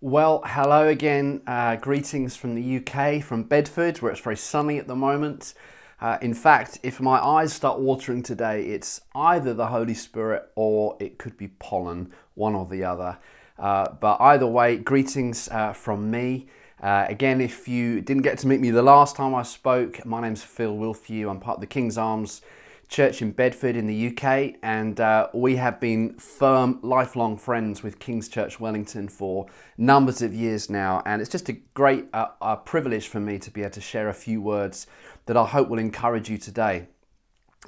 [0.00, 1.42] Well, hello again.
[1.44, 5.54] Uh, greetings from the UK, from Bedford, where it's very sunny at the moment.
[6.00, 10.96] Uh, in fact, if my eyes start watering today, it's either the Holy Spirit or
[11.00, 13.18] it could be pollen, one or the other.
[13.58, 16.46] Uh, but either way, greetings uh, from me.
[16.80, 20.20] Uh, again, if you didn't get to meet me the last time I spoke, my
[20.20, 21.28] name's Phil Wilthew.
[21.28, 22.40] I'm part of the King's Arms
[22.88, 27.98] Church in Bedford in the UK, and uh, we have been firm, lifelong friends with
[27.98, 29.46] King's Church Wellington for
[29.76, 31.02] numbers of years now.
[31.04, 34.14] And it's just a great uh, privilege for me to be able to share a
[34.14, 34.86] few words
[35.26, 36.88] that I hope will encourage you today.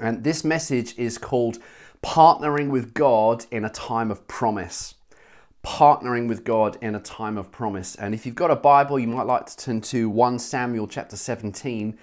[0.01, 1.59] And this message is called
[2.03, 4.95] Partnering with God in a Time of Promise
[5.65, 7.95] partnering with God in a time of promise.
[7.95, 11.17] And if you've got a Bible, you might like to turn to 1 Samuel chapter
[11.17, 11.99] 17.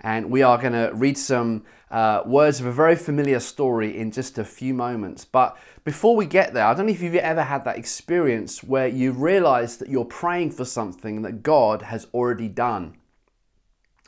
[0.00, 4.12] And we are going to read some uh, words of a very familiar story in
[4.12, 5.24] just a few moments.
[5.24, 8.86] But before we get there, I don't know if you've ever had that experience where
[8.86, 12.96] you realize that you're praying for something that God has already done.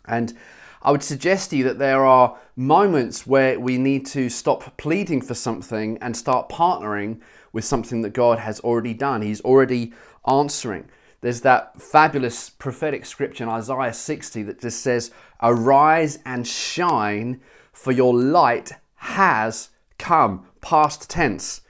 [0.06, 0.34] And
[0.82, 5.20] I would suggest to you that there are moments where we need to stop pleading
[5.20, 7.20] for something and start partnering
[7.52, 9.22] with something that God has already done.
[9.22, 9.92] He's already
[10.26, 10.88] answering.
[11.20, 15.10] There's that fabulous prophetic scripture in Isaiah 60 that just says,
[15.42, 17.40] Arise and shine,
[17.72, 21.60] for your light has come, past tense.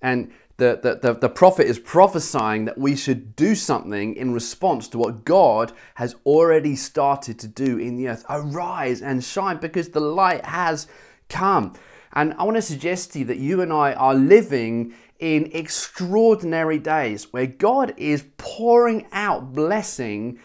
[0.00, 4.88] And the, the, the, the, prophet is prophesying that we should do something in response
[4.88, 8.24] to what God has already started to do in the earth.
[8.28, 10.88] Arise and shine because the light has
[11.28, 11.74] come.
[12.12, 16.78] And I want to suggest to you that you and I are living in extraordinary
[16.78, 20.38] days where God is pouring out blessing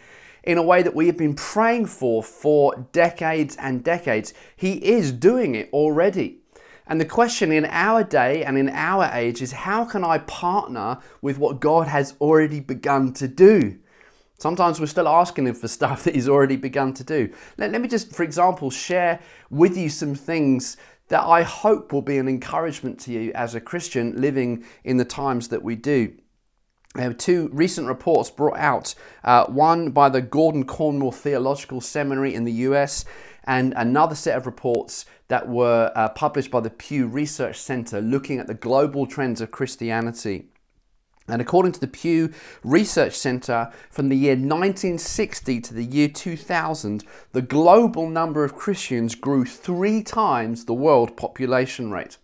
[0.44, 4.34] in a way that we have been praying for for decades and decades.
[4.56, 6.40] He is doing it already.
[6.86, 11.00] And the question in our day and in our age is how can I partner
[11.22, 13.80] with what God has already begun to do?
[14.38, 17.34] Sometimes we're still asking Him for stuff that He's already begun to do.
[17.58, 20.76] Let, let me just, for example, share with you some things
[21.14, 25.06] that I hope will be an encouragement to you as a Christian living in the
[25.06, 26.12] times that we do.
[26.96, 32.34] There were two recent reports brought out, uh, one by the Gordon Conwell Theological Seminary
[32.34, 33.06] in the US,
[33.44, 38.40] and another set of reports that were uh, published by the Pew Research Center looking
[38.40, 40.48] at the global trends of Christianity.
[41.28, 47.04] And according to the Pew Research Center, from the year 1960 to the year 2000,
[47.32, 52.18] the global number of Christians grew three times the world population rate.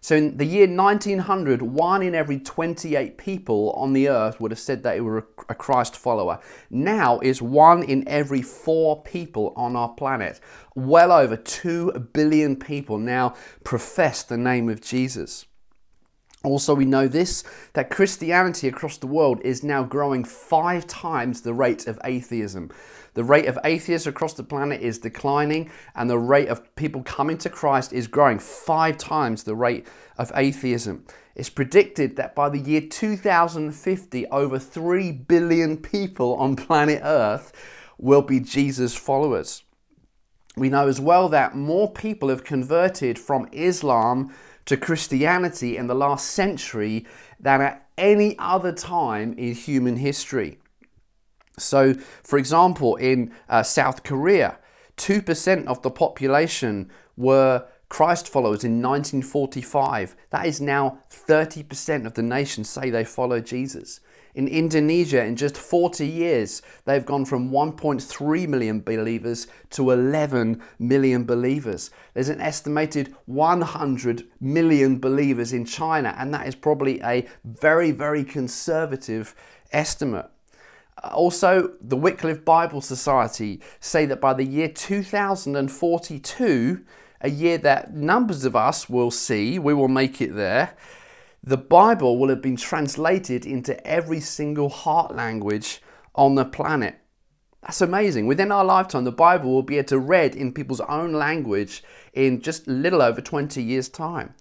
[0.00, 4.60] So in the year 1900, one in every 28 people on the earth would have
[4.60, 6.38] said that they were a Christ follower.
[6.70, 10.38] Now is one in every four people on our planet.
[10.76, 15.46] Well over 2 billion people now profess the name of Jesus.
[16.46, 17.42] Also, we know this
[17.72, 22.70] that Christianity across the world is now growing five times the rate of atheism.
[23.14, 27.36] The rate of atheists across the planet is declining, and the rate of people coming
[27.38, 31.04] to Christ is growing five times the rate of atheism.
[31.34, 37.52] It's predicted that by the year 2050, over 3 billion people on planet Earth
[37.98, 39.64] will be Jesus followers.
[40.56, 44.32] We know as well that more people have converted from Islam
[44.66, 47.06] to Christianity in the last century
[47.40, 50.58] than at any other time in human history.
[51.58, 54.58] So, for example, in uh, South Korea,
[54.98, 60.16] 2% of the population were Christ followers in 1945.
[60.30, 64.00] That is now 30% of the nation say they follow Jesus.
[64.36, 71.24] In Indonesia, in just 40 years, they've gone from 1.3 million believers to 11 million
[71.24, 71.90] believers.
[72.12, 78.24] There's an estimated 100 million believers in China, and that is probably a very, very
[78.24, 79.34] conservative
[79.72, 80.26] estimate.
[81.02, 86.84] Uh, also, the Wycliffe Bible Society say that by the year 2042,
[87.22, 90.76] a year that numbers of us will see, we will make it there,
[91.46, 95.80] the Bible will have been translated into every single heart language
[96.16, 96.98] on the planet.
[97.62, 98.26] That's amazing.
[98.26, 102.40] Within our lifetime, the Bible will be able to read in people's own language in
[102.40, 104.34] just a little over 20 years' time.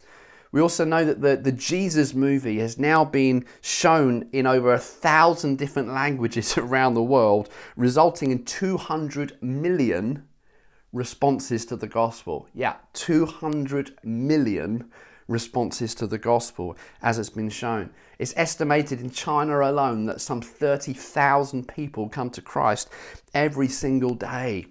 [0.51, 4.79] We also know that the, the Jesus movie has now been shown in over a
[4.79, 10.27] thousand different languages around the world, resulting in 200 million
[10.91, 12.47] responses to the gospel.
[12.53, 14.89] Yeah, 200 million
[15.27, 17.89] responses to the gospel, as it's been shown.
[18.19, 22.89] It's estimated in China alone that some 30,000 people come to Christ
[23.33, 24.67] every single day.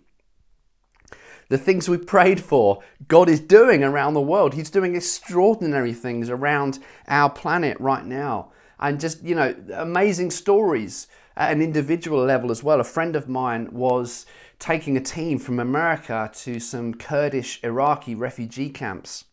[1.51, 4.55] The things we prayed for, God is doing around the world.
[4.55, 8.53] He's doing extraordinary things around our planet right now.
[8.79, 12.81] and just, you know, amazing stories at an individual level as well.
[12.81, 14.27] A friend of mine was
[14.59, 19.25] taking a team from America to some Kurdish Iraqi refugee camps.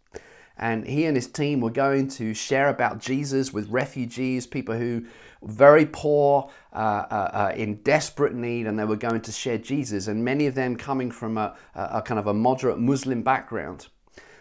[0.62, 5.04] And he and his team were going to share about Jesus with refugees, people who
[5.42, 9.58] were very poor, uh, uh, uh, in desperate need, and they were going to share
[9.58, 10.08] Jesus.
[10.08, 13.88] And many of them coming from a, a kind of a moderate Muslim background.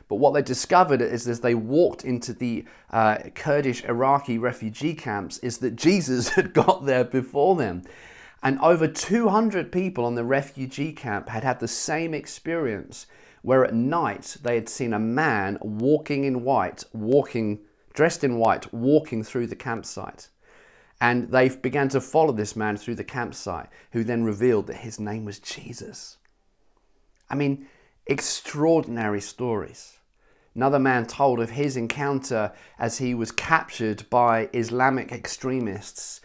[0.09, 5.39] But what they discovered is as they walked into the uh, Kurdish Iraqi refugee camps,
[5.39, 7.83] is that Jesus had got there before them.
[8.43, 13.07] And over 200 people on the refugee camp had had the same experience,
[13.43, 17.61] where at night they had seen a man walking in white, walking,
[17.95, 20.29] dressed in white, walking through the campsite.
[21.01, 25.01] And they began to follow this man through the campsite, who then revealed that his
[25.01, 26.19] name was Jesus.
[27.31, 27.67] I mean,
[28.07, 29.99] extraordinary stories.
[30.55, 36.21] Another man told of his encounter as he was captured by Islamic extremists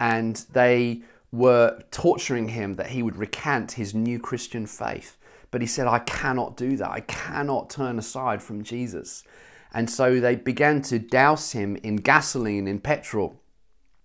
[0.00, 5.17] and they were torturing him that he would recant his new Christian faith.
[5.50, 6.90] But he said, I cannot do that.
[6.90, 9.24] I cannot turn aside from Jesus.
[9.72, 13.40] And so they began to douse him in gasoline, in petrol.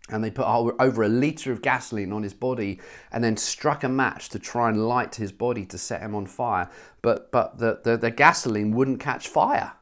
[0.10, 2.82] And they put over a litre of gasoline on his body
[3.12, 6.26] and then struck a match to try and light his body to set him on
[6.26, 6.70] fire.
[7.02, 9.74] But, but the, the, the gasoline wouldn't catch fire.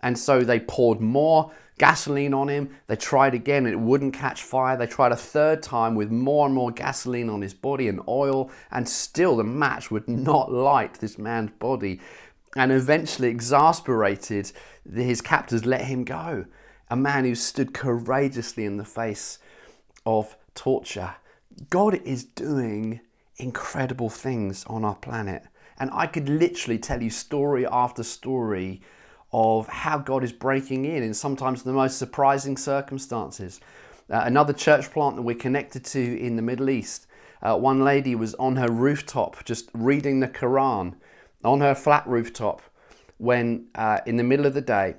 [0.00, 2.76] And so they poured more gasoline on him.
[2.88, 4.76] They tried again it wouldn't catch fire.
[4.76, 8.50] They tried a third time with more and more gasoline on his body and oil,
[8.70, 11.98] and still the match would not light this man's body.
[12.54, 14.52] And eventually, exasperated,
[14.92, 16.44] his captors let him go.
[16.90, 19.38] A man who stood courageously in the face
[20.04, 21.14] of torture.
[21.70, 23.00] God is doing
[23.38, 25.44] incredible things on our planet.
[25.78, 28.82] And I could literally tell you story after story
[29.32, 33.60] of how God is breaking in in sometimes the most surprising circumstances.
[34.10, 37.06] Uh, another church plant that we're connected to in the Middle East,
[37.42, 40.94] uh, one lady was on her rooftop just reading the Quran
[41.44, 42.60] on her flat rooftop
[43.18, 44.96] when uh, in the middle of the day,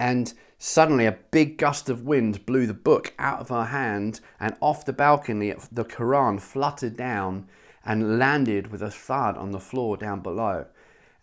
[0.00, 4.56] and suddenly a big gust of wind blew the book out of her hand and
[4.60, 7.46] off the balcony, the Quran fluttered down
[7.84, 10.66] and landed with a thud on the floor down below.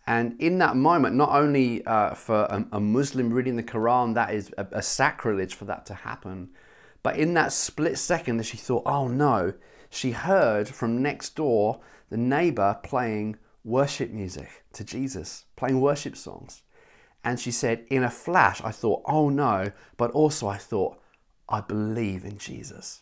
[0.10, 4.34] And in that moment, not only uh, for a, a, Muslim reading the Quran, that
[4.34, 6.50] is a, a sacrilege for that to happen,
[7.04, 9.54] but in that split second that she thought, oh no,
[9.88, 16.64] she heard from next door the neighbor playing worship music to Jesus, playing worship songs.
[17.24, 21.00] And she said, in a flash, I thought, oh no, but also I thought,
[21.48, 23.02] I believe in Jesus.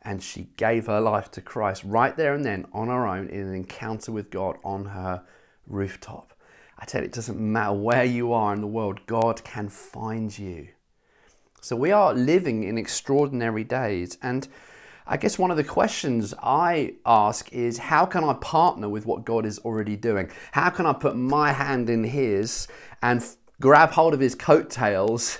[0.00, 3.48] And she gave her life to Christ right there and then on her own in
[3.48, 5.24] an encounter with God on her
[5.66, 6.34] rooftop.
[6.78, 10.36] I tell you, it doesn't matter where you are in the world, God can find
[10.38, 10.68] you.
[11.62, 14.18] So we are living in extraordinary days.
[14.22, 14.46] And
[15.06, 19.24] I guess one of the questions I ask is how can I partner with what
[19.24, 20.30] God is already doing?
[20.52, 22.68] How can I put my hand in His
[23.02, 25.38] and f- grab hold of His coattails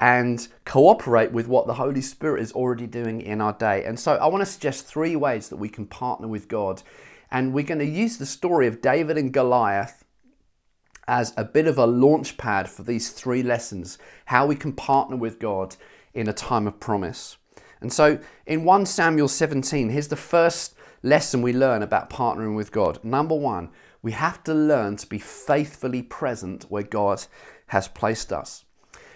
[0.00, 3.84] and cooperate with what the Holy Spirit is already doing in our day?
[3.84, 6.82] And so I want to suggest three ways that we can partner with God.
[7.30, 10.04] And we're going to use the story of David and Goliath
[11.08, 15.16] as a bit of a launch pad for these three lessons how we can partner
[15.16, 15.74] with God
[16.12, 17.38] in a time of promise.
[17.80, 22.72] And so in 1 Samuel 17, here's the first lesson we learn about partnering with
[22.72, 23.02] God.
[23.02, 23.70] Number one,
[24.02, 27.24] we have to learn to be faithfully present where God
[27.68, 28.64] has placed us.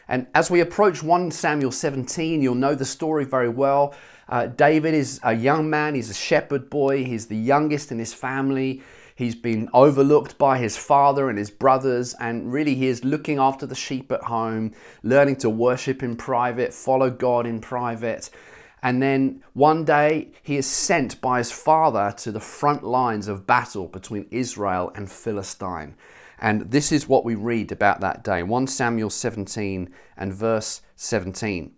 [0.09, 3.95] And as we approach 1 Samuel 17, you'll know the story very well.
[4.29, 8.15] Uh, David is a young man, he's a shepherd boy, he's the youngest in his
[8.15, 8.83] family.
[9.15, 13.67] He's been overlooked by his father and his brothers, and really he is looking after
[13.67, 18.31] the sheep at home, learning to worship in private, follow God in private.
[18.83, 23.47] And then one day he is sent by his father to the front lines of
[23.47, 25.95] battle between Israel and Philistine.
[26.41, 31.73] And this is what we read about that day 1 Samuel 17 and verse 17.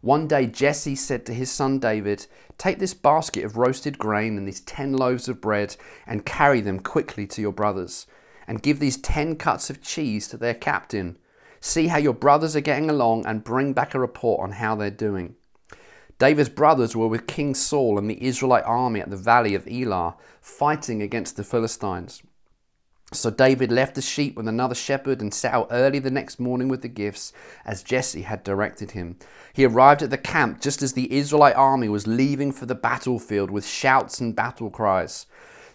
[0.00, 2.26] One day Jesse said to his son David,
[2.58, 6.80] Take this basket of roasted grain and these ten loaves of bread and carry them
[6.80, 8.06] quickly to your brothers.
[8.46, 11.18] And give these ten cuts of cheese to their captain.
[11.60, 14.90] See how your brothers are getting along and bring back a report on how they're
[14.90, 15.36] doing.
[16.18, 20.16] David's brothers were with King Saul and the Israelite army at the valley of Elah,
[20.40, 22.22] fighting against the Philistines.
[23.12, 26.68] So David left the sheep with another shepherd and set out early the next morning
[26.68, 27.32] with the gifts,
[27.64, 29.16] as Jesse had directed him.
[29.52, 33.50] He arrived at the camp just as the Israelite army was leaving for the battlefield
[33.50, 35.26] with shouts and battle cries.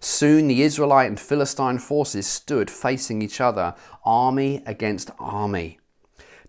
[0.01, 5.79] Soon the Israelite and Philistine forces stood facing each other, army against army.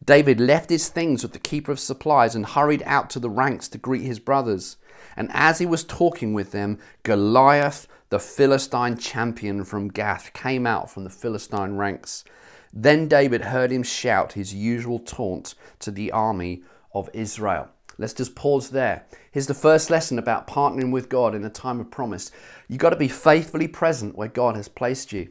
[0.04, 3.68] David left his things with the keeper of supplies and hurried out to the ranks
[3.68, 4.76] to greet his brothers.
[5.16, 10.90] And as he was talking with them, Goliath, the Philistine champion from Gath, came out
[10.90, 12.24] from the Philistine ranks.
[12.72, 16.62] Then David heard him shout his usual taunt to the army
[16.92, 17.68] of Israel.
[17.98, 19.06] Let's just pause there.
[19.30, 22.30] Here's the first lesson about partnering with God in a time of promise.
[22.68, 25.28] You've got to be faithfully present where God has placed you.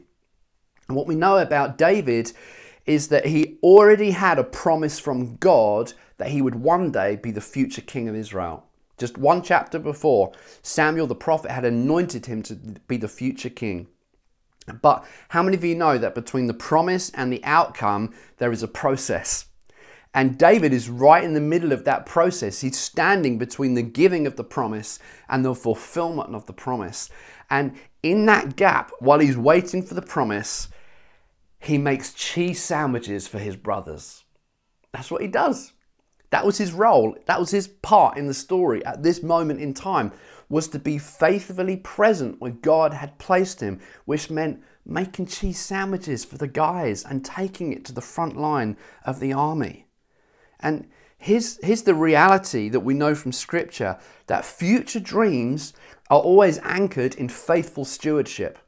[0.88, 2.32] And what we know about David
[2.86, 7.30] is that he already had a promise from God that he would one day be
[7.30, 8.69] the future king of Israel.
[9.00, 10.30] Just one chapter before,
[10.62, 12.54] Samuel the prophet had anointed him to
[12.86, 13.88] be the future king.
[14.82, 18.62] But how many of you know that between the promise and the outcome, there is
[18.62, 19.46] a process?
[20.12, 22.60] And David is right in the middle of that process.
[22.60, 24.98] He's standing between the giving of the promise
[25.30, 27.08] and the fulfillment of the promise.
[27.48, 30.68] And in that gap, while he's waiting for the promise,
[31.58, 34.24] he makes cheese sandwiches for his brothers.
[34.92, 35.72] That's what he does.
[36.30, 37.16] That was his role.
[37.26, 40.12] That was his part in the story at this moment in time
[40.48, 46.24] was to be faithfully present where God had placed him, which meant making cheese sandwiches
[46.24, 49.86] for the guys and taking it to the front line of the army.
[50.58, 55.72] And here's, here's the reality that we know from Scripture that future dreams
[56.10, 58.58] are always anchored in faithful stewardship.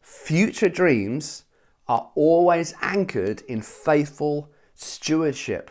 [0.00, 1.44] Future dreams
[1.88, 5.70] are always anchored in faithful stewardship.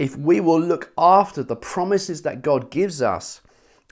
[0.00, 3.42] If we will look after the promises that God gives us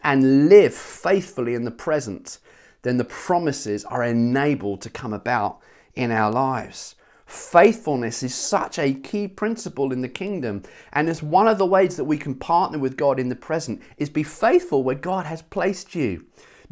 [0.03, 2.39] and live faithfully in the present,
[2.81, 5.59] then the promises are enabled to come about
[5.95, 6.95] in our lives.
[7.27, 10.63] Faithfulness is such a key principle in the kingdom,
[10.95, 13.83] and it's one of the ways that we can partner with God in the present
[13.99, 16.25] is be faithful where God has placed you.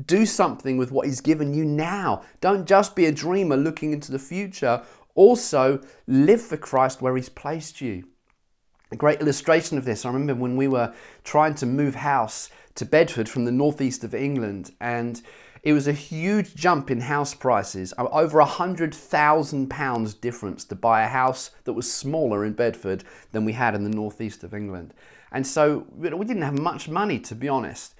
[0.03, 2.23] Do something with what He's given you now.
[2.41, 4.83] Don't just be a dreamer looking into the future.
[5.15, 8.05] Also, live for Christ where He's placed you.
[8.97, 13.29] Great illustration of this, I remember when we were trying to move house to Bedford
[13.29, 15.21] from the northeast of England, and
[15.63, 20.75] it was a huge jump in house prices, over a hundred thousand pounds difference to
[20.77, 24.55] buy a house that was smaller in Bedford than we had in the northeast of
[24.55, 24.95] England.
[25.33, 27.95] And so we didn't have much money, to be honest.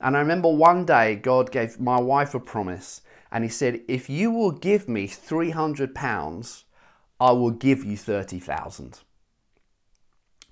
[0.00, 4.08] And I remember one day God gave my wife a promise, and He said, If
[4.08, 6.64] you will give me £300,
[7.20, 9.00] I will give you 30,000.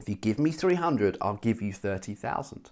[0.00, 2.71] If you give me 300, I'll give you 30,000.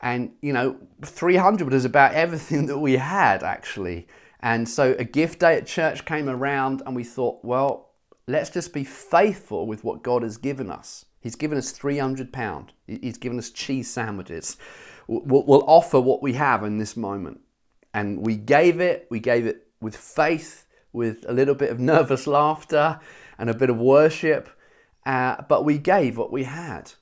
[0.00, 4.08] And, you know, 300 was about everything that we had actually.
[4.40, 7.90] And so a gift day at church came around, and we thought, well,
[8.26, 11.04] let's just be faithful with what God has given us.
[11.20, 14.56] He's given us £300, He's given us cheese sandwiches
[15.06, 17.40] we'll offer what we have in this moment.
[17.94, 22.26] And we gave it, we gave it with faith, with a little bit of nervous
[22.26, 23.00] laughter
[23.38, 24.48] and a bit of worship,
[25.04, 26.92] uh, but we gave what we had.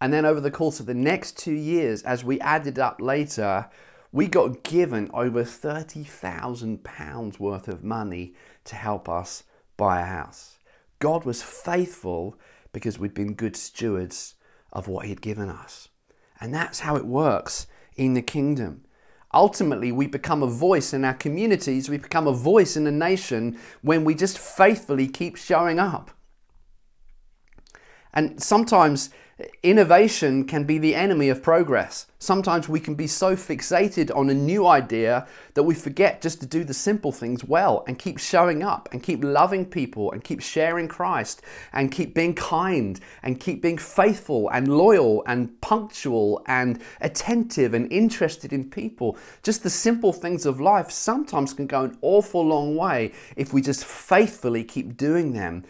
[0.00, 3.68] And then over the course of the next two years, as we added up later,
[4.10, 8.34] we got given over £30,000 worth of money
[8.64, 9.44] to help us
[9.76, 10.58] buy a house.
[10.98, 12.36] God was faithful
[12.72, 14.34] because we'd been good stewards
[14.72, 15.88] of what He'd given us.
[16.40, 18.84] And that's how it works in the kingdom.
[19.34, 23.58] Ultimately, we become a voice in our communities, we become a voice in the nation
[23.80, 26.10] when we just faithfully keep showing up.
[28.14, 29.10] And sometimes
[29.62, 32.06] Innovation can be the enemy of progress.
[32.18, 36.46] Sometimes we can be so fixated on a new idea that we forget just to
[36.46, 40.40] do the simple things well and keep showing up and keep loving people and keep
[40.40, 41.42] sharing Christ
[41.72, 47.90] and keep being kind and keep being faithful and loyal and punctual and attentive and
[47.90, 49.16] interested in people.
[49.42, 53.62] Just the simple things of life sometimes can go an awful long way if we
[53.62, 55.64] just faithfully keep doing them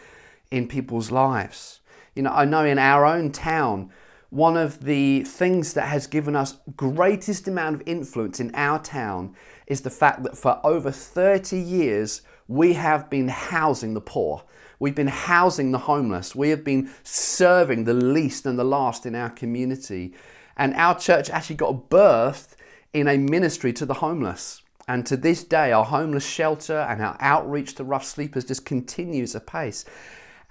[0.50, 1.80] in people's lives.
[2.14, 3.90] You know, I know in our own town,
[4.30, 9.34] one of the things that has given us greatest amount of influence in our town
[9.66, 14.42] is the fact that for over 30 years we have been housing the poor.
[14.78, 16.34] We've been housing the homeless.
[16.34, 20.12] We have been serving the least and the last in our community.
[20.56, 22.56] And our church actually got birthed
[22.92, 24.62] in a ministry to the homeless.
[24.88, 29.34] And to this day, our homeless shelter and our outreach to rough sleepers just continues
[29.34, 29.84] apace.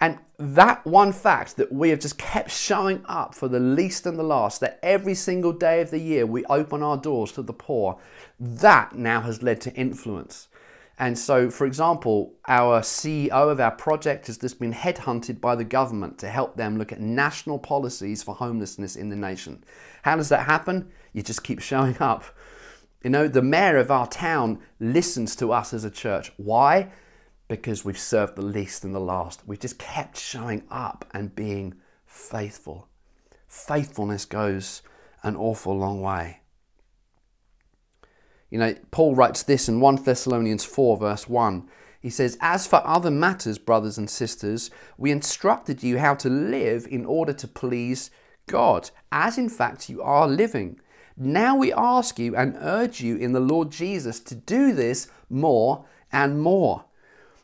[0.02, 4.18] And that one fact that we have just kept showing up for the least and
[4.18, 7.54] the last, that every single day of the year we open our doors to the
[7.54, 8.00] poor,
[8.40, 10.48] that now has led to influence.
[10.98, 15.64] And so, for example, our CEO of our project has just been headhunted by the
[15.64, 19.64] government to help them look at national policies for homelessness in the nation.
[20.02, 20.92] How does that happen?
[21.14, 22.24] You just keep showing up.
[23.04, 26.32] You know, the mayor of our town listens to us as a church.
[26.38, 26.92] Why?
[27.52, 29.42] Because we've served the least and the last.
[29.46, 31.74] We've just kept showing up and being
[32.06, 32.88] faithful.
[33.46, 34.82] Faithfulness goes
[35.22, 36.40] an awful long way.
[38.50, 41.68] You know, Paul writes this in 1 Thessalonians 4, verse 1.
[42.00, 46.88] He says, As for other matters, brothers and sisters, we instructed you how to live
[46.90, 48.12] in order to please
[48.48, 50.80] God, as in fact you are living.
[51.18, 55.84] Now we ask you and urge you in the Lord Jesus to do this more
[56.14, 56.86] and more.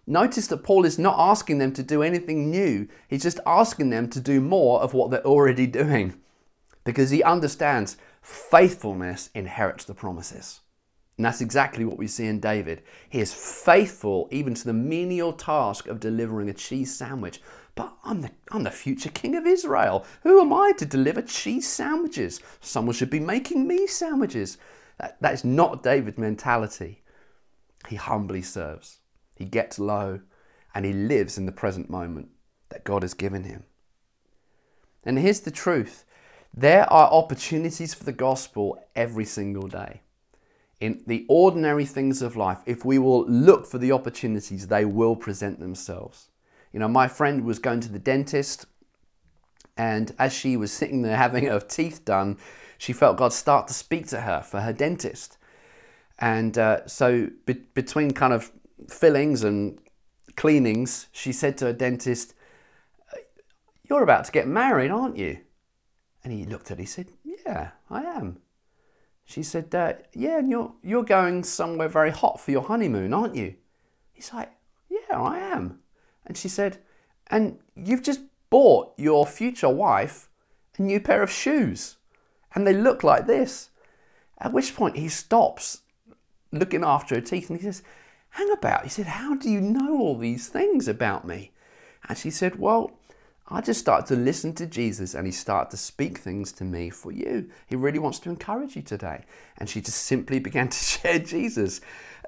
[0.08, 4.10] Notice that Paul is not asking them to do anything new, he's just asking them
[4.10, 6.20] to do more of what they're already doing
[6.86, 10.62] because he understands faithfulness inherits the promises.
[11.18, 12.84] And that's exactly what we see in David.
[13.10, 17.42] He is faithful even to the menial task of delivering a cheese sandwich.
[17.76, 20.06] But I'm the, I'm the future king of Israel.
[20.24, 22.40] Who am I to deliver cheese sandwiches?
[22.62, 24.58] Someone should be making me sandwiches.
[25.00, 27.04] That, that is not David's mentality.
[27.90, 29.00] He humbly serves,
[29.38, 30.22] he gets low,
[30.74, 32.30] and he lives in the present moment
[32.70, 33.64] that God has given him.
[35.06, 36.04] And here's the truth
[36.54, 40.02] there are opportunities for the gospel every single day
[40.80, 45.16] in the ordinary things of life, if we will look for the opportunities, they will
[45.16, 46.30] present themselves.
[46.72, 48.66] You know, my friend was going to the dentist,
[49.76, 52.38] and as she was sitting there having her teeth done,
[52.78, 55.38] she felt God start to speak to her for her dentist.
[56.20, 58.52] And uh, so, be- between kind of
[58.90, 59.80] fillings and
[60.36, 62.34] cleanings, she said to her dentist,
[63.84, 65.40] You're about to get married, aren't you?
[66.24, 68.40] And he looked at her, he said, Yeah, I am.
[69.26, 73.36] She said, uh, Yeah, and you're, you're going somewhere very hot for your honeymoon, aren't
[73.36, 73.56] you?
[74.14, 74.52] He's like,
[74.90, 75.80] Yeah, I am.
[76.26, 76.80] And she said,
[77.28, 80.30] And you've just bought your future wife
[80.78, 81.98] a new pair of shoes,
[82.54, 83.70] and they look like this.
[84.40, 85.82] At which point he stops
[86.52, 87.82] looking after her teeth and he says,
[88.38, 88.84] Hang about.
[88.84, 91.50] He said, How do you know all these things about me?
[92.08, 92.92] And she said, Well,
[93.48, 96.92] I just started to listen to Jesus and he started to speak things to me
[96.92, 97.50] for you.
[97.66, 99.26] He really wants to encourage you today.
[99.58, 101.82] And she just simply began to share Jesus.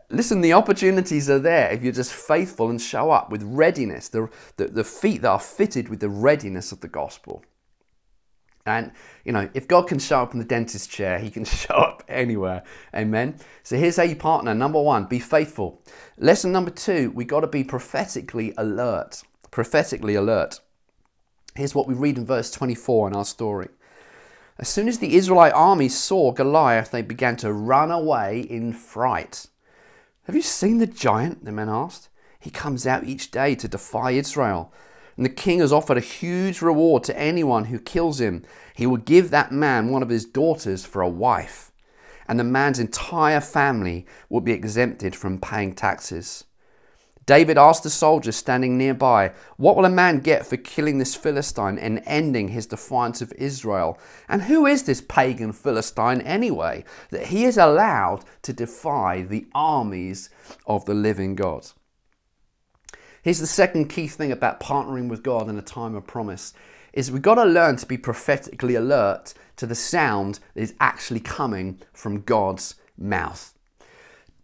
[0.09, 4.31] Listen, the opportunities are there if you're just faithful and show up with readiness, the,
[4.57, 7.43] the, the feet that are fitted with the readiness of the gospel.
[8.69, 8.91] And,
[9.25, 12.03] you know, if God can show up in the dentist chair, he can show up
[12.07, 12.63] anywhere.
[12.95, 13.35] Amen.
[13.63, 14.53] So here's how you partner.
[14.53, 15.81] Number one, be faithful.
[16.17, 19.23] Lesson number two, we got to be prophetically alert.
[19.51, 20.59] Prophetically alert.
[21.55, 23.69] Here's what we read in verse 24 in our story.
[24.59, 29.47] As soon as the Israelite army saw Goliath, they began to run away in fright.
[30.23, 31.45] Have you seen the giant?
[31.45, 32.09] The men asked.
[32.39, 34.71] He comes out each day to defy Israel.
[35.19, 38.45] And the king has offered a huge reward to anyone who kills him.
[38.73, 41.73] He will give that man one of his daughters for a wife.
[42.29, 46.45] And the man's entire family will be exempted from paying taxes.
[47.25, 51.77] David asked the soldiers standing nearby, What will a man get for killing this Philistine
[51.77, 53.99] and ending his defiance of Israel?
[54.29, 60.29] And who is this pagan Philistine anyway, that he is allowed to defy the armies
[60.65, 61.67] of the living God?
[63.21, 66.53] Here's the second key thing about partnering with God in a time of promise
[66.93, 71.19] is we've got to learn to be prophetically alert to the sound that is actually
[71.19, 73.53] coming from God's mouth.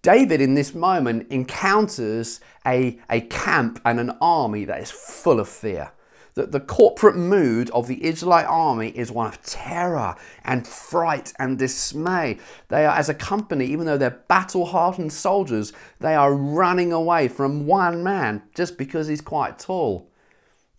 [0.01, 5.47] David, in this moment, encounters a, a camp and an army that is full of
[5.47, 5.91] fear.
[6.35, 11.57] The, the corporate mood of the Israelite army is one of terror and fright and
[11.57, 12.39] dismay.
[12.67, 17.29] They are, as a company, even though they're battle hardened soldiers, they are running away
[17.29, 20.11] from one man just because he's quite tall.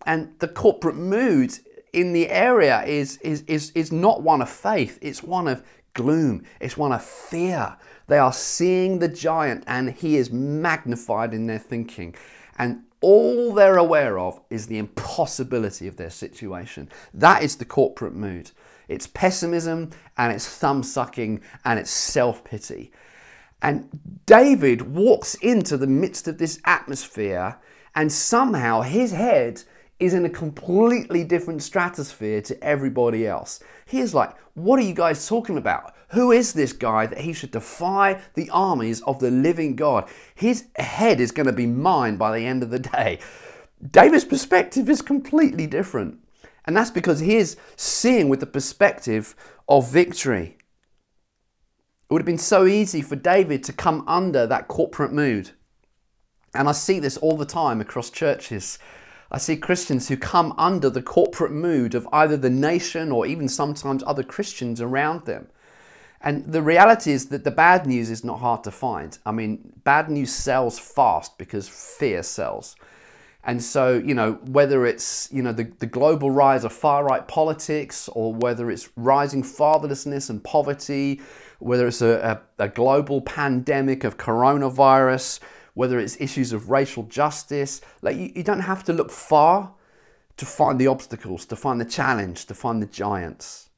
[0.05, 1.57] And the corporate mood
[1.91, 6.43] in the area is, is, is, is not one of faith, it's one of gloom,
[6.61, 7.77] it's one of fear.
[8.05, 12.15] They are seeing the giant and he is magnified in their thinking.
[12.59, 16.89] And all they're aware of is the impossibility of their situation.
[17.13, 18.51] That is the corporate mood.
[18.87, 22.91] It's pessimism and it's thumb sucking and it's self pity.
[23.61, 27.57] And David walks into the midst of this atmosphere,
[27.95, 29.63] and somehow his head
[29.99, 33.59] is in a completely different stratosphere to everybody else.
[33.85, 35.95] He is like, What are you guys talking about?
[36.09, 40.07] Who is this guy that he should defy the armies of the living God?
[40.35, 43.19] His head is going to be mine by the end of the day.
[43.91, 46.19] David's perspective is completely different.
[46.65, 49.35] And that's because he is seeing with the perspective
[49.67, 50.57] of victory.
[52.09, 55.51] It would have been so easy for David to come under that corporate mood.
[56.53, 58.79] And I see this all the time across churches.
[59.29, 63.49] I see Christians who come under the corporate mood of either the nation or even
[63.49, 65.47] sometimes other Christians around them.
[66.27, 69.17] And the reality is that the bad news is not hard to find.
[69.25, 72.75] I mean, bad news sells fast because fear sells.
[73.45, 77.25] And so, you know, whether it's, you know, the, the global rise of far right
[77.29, 81.21] politics or whether it's rising fatherlessness and poverty,
[81.59, 85.39] whether it's a, a, a global pandemic of coronavirus,
[85.75, 89.71] whether it's issues of racial justice, like you, you don't have to look far
[90.35, 93.69] to find the obstacles, to find the challenge, to find the giants.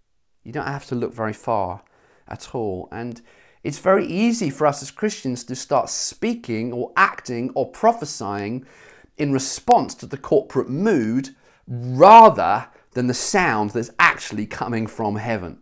[0.43, 1.83] You don't have to look very far
[2.29, 2.87] at all.
[2.91, 3.21] And
[3.63, 8.65] it's very easy for us as Christians to start speaking or acting or prophesying
[9.17, 11.29] in response to the corporate mood
[11.67, 15.59] rather than the sound that's actually coming from heaven.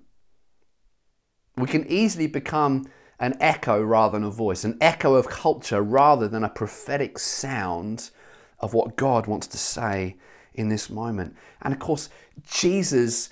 [1.58, 2.86] We can easily become
[3.19, 8.12] an echo rather than a voice, an echo of culture rather than a prophetic sound
[8.60, 10.17] of what God wants to say
[10.53, 11.36] in this moment.
[11.62, 12.10] And of course,
[12.47, 13.30] Jesus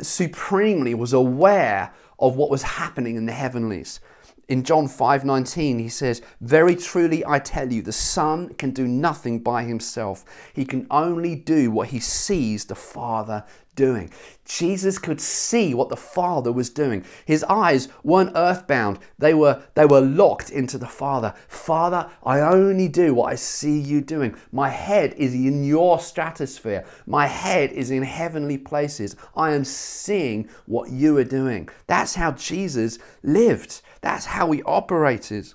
[0.00, 4.00] supremely was aware of what was happening in the heavenlies
[4.48, 9.40] in John 5:19 he says, "Very truly I tell you, the Son can do nothing
[9.40, 10.24] by himself.
[10.52, 14.10] He can only do what he sees the Father doing."
[14.44, 17.04] Jesus could see what the Father was doing.
[17.24, 19.00] His eyes weren't earthbound.
[19.18, 21.34] They were they were locked into the Father.
[21.48, 24.36] Father, I only do what I see you doing.
[24.52, 26.84] My head is in your stratosphere.
[27.04, 29.16] My head is in heavenly places.
[29.36, 31.68] I am seeing what you are doing.
[31.88, 33.82] That's how Jesus lived.
[34.06, 35.52] That's how he operated.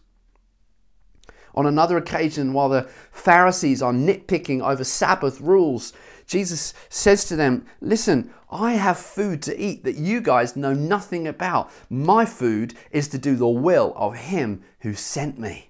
[1.55, 5.93] On another occasion, while the Pharisees are nitpicking over Sabbath rules,
[6.27, 11.29] Jesus says to them, Listen, I have food to eat that you guys know nothing
[11.29, 11.71] about.
[11.89, 15.69] My food is to do the will of Him who sent me.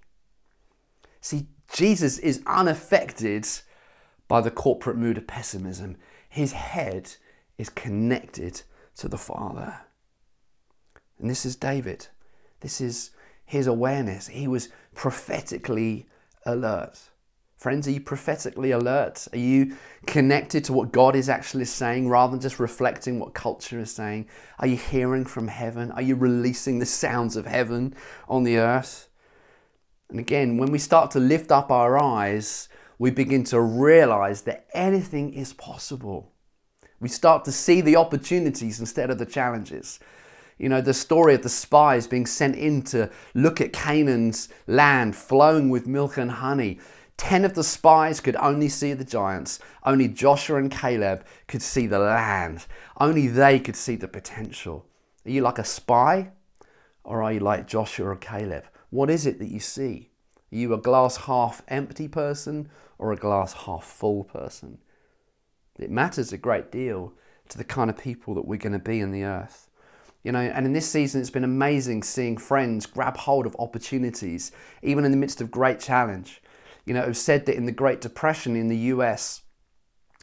[1.20, 3.48] See, Jesus is unaffected
[4.28, 5.98] by the corporate mood of pessimism.
[6.28, 7.14] His head
[7.60, 8.64] is connected
[8.96, 9.82] to the Father.
[11.20, 12.08] And this is David.
[12.62, 13.12] This is
[13.46, 14.28] his awareness.
[14.28, 16.08] He was prophetically
[16.46, 17.00] alert.
[17.62, 19.28] Friends, are you prophetically alert?
[19.34, 19.76] Are you
[20.08, 24.28] connected to what God is actually saying rather than just reflecting what culture is saying?
[24.58, 25.92] Are you hearing from heaven?
[25.92, 27.94] Are you releasing the sounds of heaven
[28.28, 29.10] on the earth?
[30.10, 34.66] And again, when we start to lift up our eyes, we begin to realize that
[34.74, 36.32] anything is possible.
[37.00, 40.00] We start to see the opportunities instead of the challenges.
[40.62, 45.16] You know, the story of the spies being sent in to look at Canaan's land
[45.16, 46.80] flowing with milk and honey.
[47.18, 49.58] Ten of the spies could only see the giants.
[49.84, 52.68] Only Joshua and Caleb could see the land.
[53.00, 54.86] Only they could see the potential.
[55.26, 56.30] Are you like a spy?
[57.04, 58.66] Or are you like Joshua or Caleb?
[58.92, 60.12] What is it that you see?
[60.52, 62.70] Are you a glass half empty person
[63.00, 64.78] or a glass half full person?
[65.80, 67.14] It matters a great deal
[67.50, 69.68] to the kind of people that we're going to be in the earth.
[70.24, 74.52] You know, and in this season, it's been amazing seeing friends grab hold of opportunities,
[74.84, 76.42] even in the midst of great challenge.
[76.86, 79.42] You know, it was said that in the Great Depression in the US,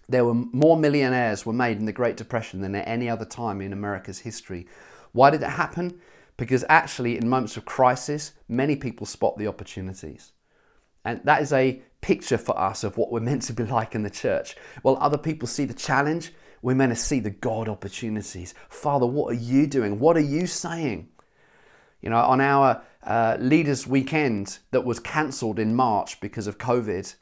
[0.08, 3.60] there were more millionaires were made in the Great Depression than at any other time
[3.60, 4.66] in America's history.
[5.12, 6.00] Why did it happen?
[6.36, 10.32] Because actually, in moments of crisis, many people spot the opportunities.
[11.04, 14.02] And that is a picture for us of what we're meant to be like in
[14.02, 14.56] the church.
[14.82, 16.32] While other people see the challenge,
[16.62, 18.54] we're meant to see the God opportunities.
[18.68, 19.98] Father, what are you doing?
[19.98, 21.08] What are you saying?
[22.00, 27.14] You know, on our uh, leaders' weekend that was cancelled in March because of COVID,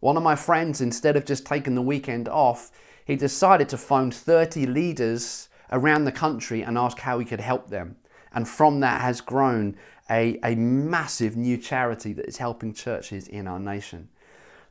[0.00, 2.70] one of my friends, instead of just taking the weekend off,
[3.04, 7.68] he decided to phone 30 leaders around the country and ask how he could help
[7.68, 7.96] them.
[8.34, 9.76] And from that has grown
[10.10, 14.08] a, a massive new charity that is helping churches in our nation.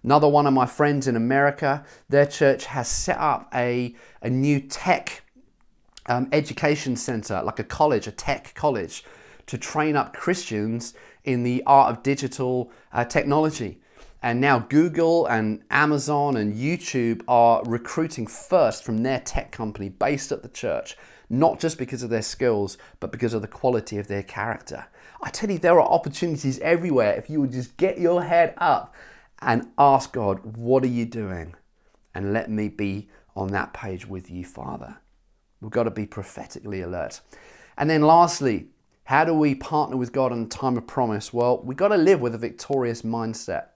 [0.04, 4.60] Another one of my friends in America, their church has set up a, a new
[4.60, 5.24] tech
[6.08, 9.04] um, education center, like a college, a tech college,
[9.46, 13.80] to train up Christians in the art of digital uh, technology.
[14.24, 20.32] And now Google and Amazon and YouTube are recruiting first from their tech company based
[20.32, 20.96] at the church,
[21.30, 24.86] not just because of their skills, but because of the quality of their character.
[25.24, 28.94] I tell you, there are opportunities everywhere if you would just get your head up
[29.42, 31.56] and ask God, What are you doing?
[32.14, 34.98] And let me be on that page with you, Father.
[35.62, 37.22] We've got to be prophetically alert.
[37.78, 38.68] And then, lastly,
[39.06, 41.34] how do we partner with God in a time of promise?
[41.34, 43.68] Well, we've got to live with a victorious mindset,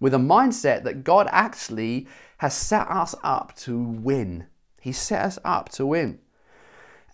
[0.00, 2.06] with a mindset that God actually
[2.38, 4.46] has set us up to win.
[4.80, 6.18] He set us up to win.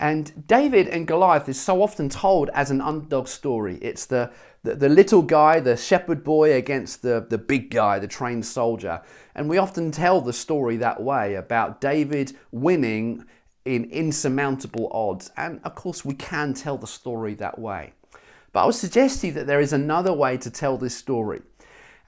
[0.00, 3.76] And David and Goliath is so often told as an underdog story.
[3.82, 4.32] It's the,
[4.62, 9.02] the, the, little guy, the shepherd boy, against the, the big guy, the trained soldier.
[9.34, 13.26] And we often tell the story that way about David winning
[13.66, 15.30] in insurmountable odds.
[15.36, 17.92] And of course, we can tell the story that way.
[18.52, 21.42] But I would suggest to you that there is another way to tell this story.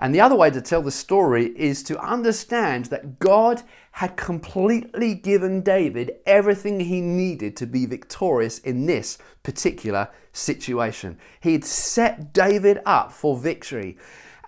[0.03, 3.63] And the other way to tell the story is to understand that God
[3.93, 11.19] had completely given David everything he needed to be victorious in this particular situation.
[11.41, 13.97] He had set David up for victory.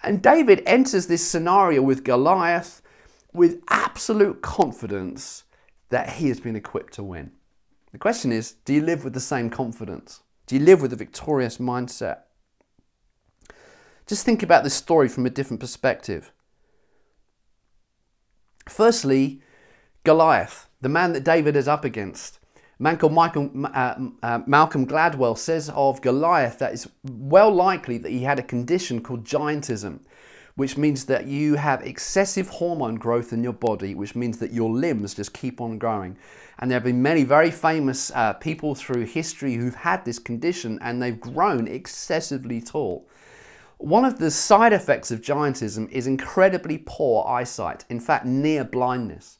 [0.03, 2.83] And David enters this scenario with Goliath
[3.33, 5.45] with absolute confidence
[5.91, 7.31] that he has been equipped to win.
[7.93, 10.21] The question is do you live with the same confidence?
[10.49, 12.23] Do you live with a victorious mindset?
[14.07, 16.33] Just think about this story from a different perspective.
[18.69, 19.41] Firstly,
[20.05, 22.39] Goliath, the man that David is up against.
[22.79, 28.11] Man called Michael, uh, uh, Malcolm Gladwell says of Goliath that it's well likely that
[28.11, 30.01] he had a condition called giantism,
[30.57, 34.71] which means that you have excessive hormone growth in your body, which means that your
[34.71, 36.19] limbs just keep on growing.
[36.59, 40.79] And there have been many very famous uh, people through history who've had this condition
[40.83, 43.09] and they've grown excessively tall.
[43.79, 49.37] One of the side effects of giantism is incredibly poor eyesight, in fact, near blindness.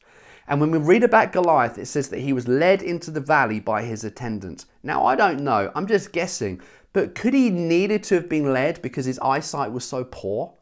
[0.47, 3.59] And when we read about Goliath, it says that he was led into the valley
[3.59, 4.65] by his attendants.
[4.83, 6.61] Now, I don't know, I'm just guessing,
[6.93, 10.53] but could he needed to have been led because his eyesight was so poor?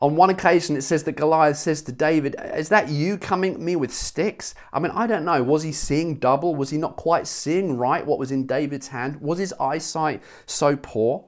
[0.00, 3.60] On one occasion, it says that Goliath says to David, Is that you coming at
[3.60, 4.54] me with sticks?
[4.72, 5.42] I mean, I don't know.
[5.42, 6.54] Was he seeing double?
[6.54, 9.20] Was he not quite seeing right what was in David's hand?
[9.20, 11.27] Was his eyesight so poor?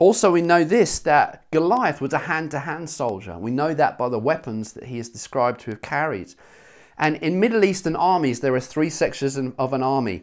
[0.00, 3.38] Also, we know this that Goliath was a hand to hand soldier.
[3.38, 6.34] We know that by the weapons that he is described to have carried.
[6.96, 10.22] And in Middle Eastern armies, there are three sections of an army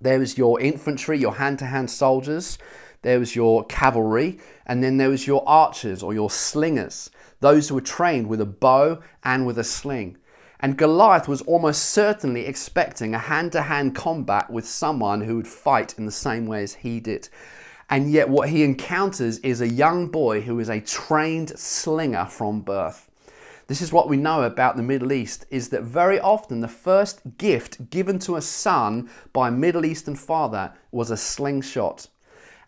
[0.00, 2.56] there was your infantry, your hand to hand soldiers,
[3.02, 7.74] there was your cavalry, and then there was your archers or your slingers, those who
[7.74, 10.16] were trained with a bow and with a sling.
[10.60, 15.48] And Goliath was almost certainly expecting a hand to hand combat with someone who would
[15.48, 17.28] fight in the same way as he did.
[17.90, 22.60] And yet, what he encounters is a young boy who is a trained slinger from
[22.60, 23.08] birth.
[23.66, 27.20] This is what we know about the Middle East is that very often the first
[27.36, 32.08] gift given to a son by a Middle Eastern father was a slingshot.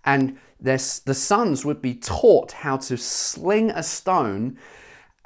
[0.04, 4.58] And the sons would be taught how to sling a stone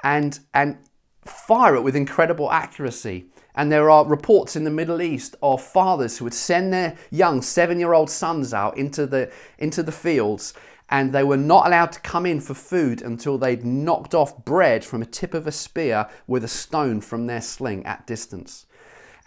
[0.03, 0.77] and, and
[1.25, 3.25] fire it with incredible accuracy.
[3.55, 7.41] And there are reports in the Middle East of fathers who would send their young
[7.41, 10.53] seven year old sons out into the, into the fields
[10.89, 14.85] and they were not allowed to come in for food until they'd knocked off bread
[14.85, 18.65] from a tip of a spear with a stone from their sling at distance.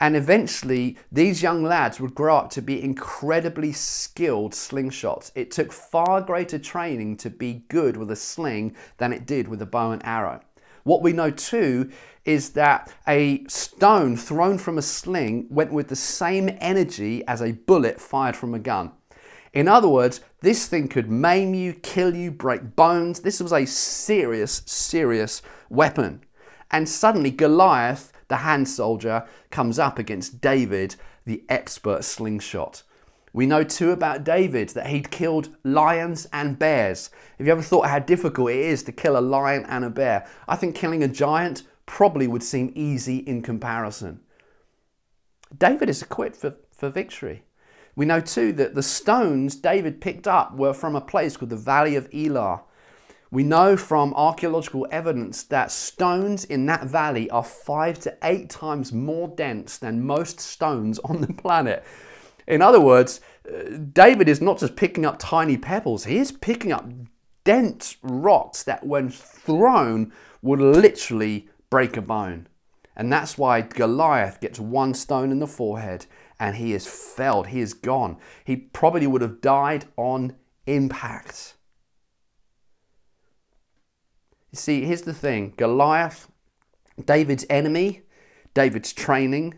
[0.01, 5.33] And eventually, these young lads would grow up to be incredibly skilled slingshots.
[5.35, 9.61] It took far greater training to be good with a sling than it did with
[9.61, 10.41] a bow and arrow.
[10.89, 11.91] What we know too
[12.25, 17.53] is that a stone thrown from a sling went with the same energy as a
[17.53, 18.93] bullet fired from a gun.
[19.53, 23.21] In other words, this thing could maim you, kill you, break bones.
[23.21, 26.25] This was a serious, serious weapon.
[26.71, 30.97] And suddenly, Goliath, the hand soldier, comes up against David,
[31.27, 32.83] the expert slingshot.
[33.33, 37.11] We know too about David that he'd killed lions and bears.
[37.39, 40.27] Have you ever thought how difficult it is to kill a lion and a bear?
[40.47, 44.21] I think killing a giant probably would seem easy in comparison.
[45.57, 47.43] David is equipped for, for victory.
[47.97, 51.57] We know too that the stones David picked up were from a place called the
[51.57, 52.63] Valley of Elah.
[53.31, 58.93] We know from archaeological evidence that stones in that valley are five to eight times
[58.93, 61.85] more dense than most stones on the planet.
[62.49, 66.73] In other words, uh, David is not just picking up tiny pebbles, he is picking
[66.73, 66.89] up
[67.45, 72.49] dense rocks that, when thrown, would literally break a bone.
[72.97, 76.07] And that's why Goliath gets one stone in the forehead
[76.41, 78.17] and he is felled, he is gone.
[78.45, 80.35] He probably would have died on
[80.67, 81.55] impact.
[84.51, 86.29] You see, here's the thing Goliath,
[87.05, 88.03] David's enemy,
[88.55, 89.55] David's training,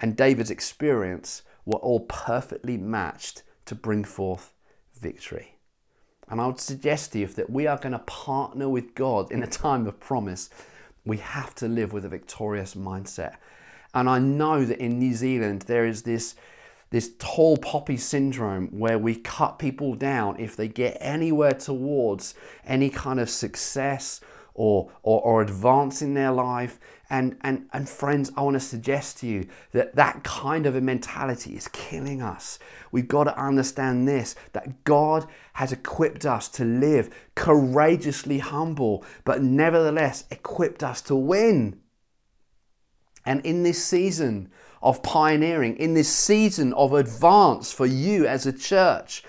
[0.00, 4.52] and David's experience were all perfectly matched to bring forth
[4.98, 5.58] victory.
[6.28, 9.42] And I would suggest to you that we are going to partner with God in
[9.42, 10.50] a time of promise,
[11.04, 13.36] we have to live with a victorious mindset.
[13.92, 16.34] And I know that in New Zealand there is this
[16.90, 22.88] this tall poppy syndrome where we cut people down if they get anywhere towards any
[22.88, 24.20] kind of success
[24.54, 26.78] or, or, or advance in their life.
[27.10, 30.80] And, and, and friends, I want to suggest to you that that kind of a
[30.80, 32.58] mentality is killing us.
[32.90, 39.42] We've got to understand this that God has equipped us to live courageously humble, but
[39.42, 41.80] nevertheless equipped us to win.
[43.26, 44.50] And in this season
[44.82, 49.24] of pioneering, in this season of advance for you as a church,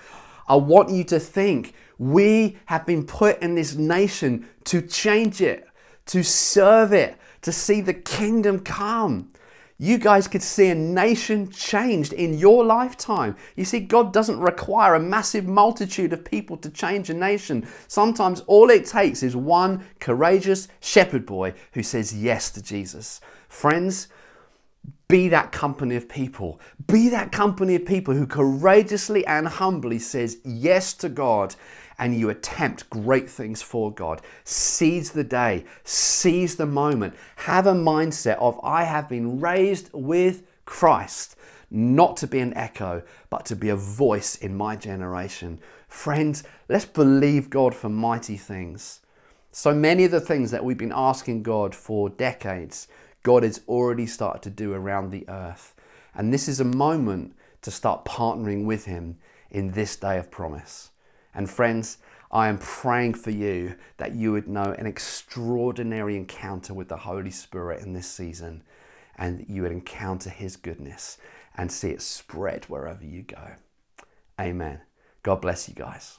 [0.48, 5.66] I want you to think we have been put in this nation to change it,
[6.06, 9.30] to serve it, to see the kingdom come.
[9.78, 13.36] You guys could see a nation changed in your lifetime.
[13.56, 17.68] You see, God doesn't require a massive multitude of people to change a nation.
[17.86, 23.20] Sometimes all it takes is one courageous shepherd boy who says yes to Jesus.
[23.48, 24.08] Friends,
[25.08, 26.58] be that company of people.
[26.86, 31.54] Be that company of people who courageously and humbly says yes to God
[31.98, 34.22] and you attempt great things for God.
[34.44, 37.14] Seize the day, seize the moment.
[37.36, 41.36] Have a mindset of, I have been raised with Christ,
[41.70, 45.58] not to be an echo, but to be a voice in my generation.
[45.88, 49.00] Friends, let's believe God for mighty things.
[49.52, 52.88] So many of the things that we've been asking God for decades,
[53.22, 55.74] God has already started to do around the earth.
[56.14, 59.16] And this is a moment to start partnering with Him
[59.50, 60.90] in this day of promise.
[61.36, 61.98] And friends,
[62.32, 67.30] I am praying for you that you would know an extraordinary encounter with the Holy
[67.30, 68.62] Spirit in this season
[69.16, 71.18] and that you would encounter His goodness
[71.54, 73.50] and see it spread wherever you go.
[74.40, 74.80] Amen.
[75.22, 76.18] God bless you guys.